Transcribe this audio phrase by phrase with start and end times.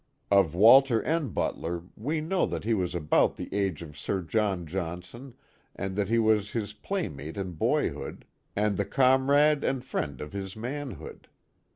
[0.31, 1.27] Of Walter N.
[1.27, 5.35] Butler, we know that he was about the age ol Sir John Johnson
[5.75, 8.25] and that he was his playmate in boyhood,
[8.55, 11.27] and the comrade and friend of his manhood.